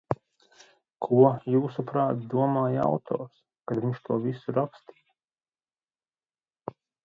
Ko, 1.07 1.19
jūsuprāt, 1.55 2.23
domāja 2.33 2.87
autors, 2.87 3.37
kad 3.73 3.85
viņš 3.87 4.03
to 4.11 4.21
visu 4.27 4.59
rakstīja? 4.59 6.77